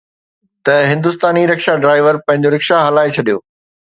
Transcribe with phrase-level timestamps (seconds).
[0.65, 3.37] ته هندستاني rickshaw driver پنهنجو رڪشا هلائي ڇڏيو